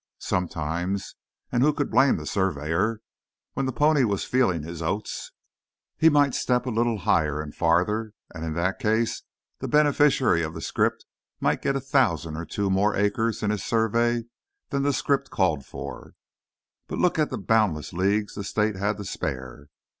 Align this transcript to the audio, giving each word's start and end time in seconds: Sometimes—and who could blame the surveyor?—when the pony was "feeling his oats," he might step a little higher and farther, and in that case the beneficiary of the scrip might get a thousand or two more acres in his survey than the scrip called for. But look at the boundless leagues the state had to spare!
Sometimes—and 0.17 1.61
who 1.61 1.71
could 1.73 1.91
blame 1.91 2.17
the 2.17 2.25
surveyor?—when 2.25 3.67
the 3.67 3.71
pony 3.71 4.03
was 4.03 4.23
"feeling 4.23 4.63
his 4.63 4.81
oats," 4.81 5.31
he 5.95 6.09
might 6.09 6.33
step 6.33 6.65
a 6.65 6.71
little 6.71 6.97
higher 6.97 7.39
and 7.39 7.53
farther, 7.53 8.13
and 8.33 8.43
in 8.43 8.55
that 8.55 8.79
case 8.79 9.21
the 9.59 9.67
beneficiary 9.67 10.41
of 10.41 10.55
the 10.55 10.59
scrip 10.61 10.95
might 11.39 11.61
get 11.61 11.75
a 11.75 11.79
thousand 11.79 12.35
or 12.35 12.45
two 12.45 12.71
more 12.71 12.95
acres 12.95 13.43
in 13.43 13.51
his 13.51 13.63
survey 13.63 14.23
than 14.71 14.81
the 14.81 14.91
scrip 14.91 15.29
called 15.29 15.67
for. 15.67 16.13
But 16.87 16.97
look 16.97 17.19
at 17.19 17.29
the 17.29 17.37
boundless 17.37 17.93
leagues 17.93 18.33
the 18.33 18.43
state 18.43 18.77
had 18.77 18.97
to 18.97 19.05
spare! 19.05 19.67